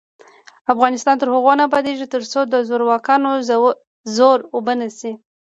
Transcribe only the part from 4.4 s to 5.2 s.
اوبه نشي.